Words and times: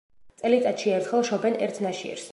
წელიწადში 0.43 0.93
ერთხელ 0.95 1.27
შობენ 1.31 1.61
ერთ 1.67 1.83
ნაშიერს. 1.89 2.29